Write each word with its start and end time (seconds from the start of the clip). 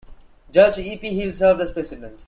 Judge 0.51 0.79
E. 0.79 0.97
P. 0.97 1.13
Hill 1.13 1.31
served 1.31 1.61
as 1.61 1.69
president. 1.69 2.19